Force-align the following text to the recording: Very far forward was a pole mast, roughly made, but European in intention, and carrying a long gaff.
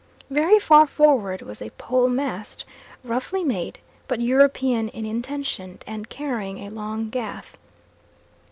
Very 0.31 0.57
far 0.57 0.87
forward 0.87 1.43
was 1.43 1.61
a 1.61 1.69
pole 1.77 2.09
mast, 2.09 2.65
roughly 3.03 3.43
made, 3.43 3.77
but 4.07 4.19
European 4.19 4.89
in 4.89 5.05
intention, 5.05 5.77
and 5.85 6.09
carrying 6.09 6.65
a 6.65 6.71
long 6.71 7.11
gaff. 7.11 7.55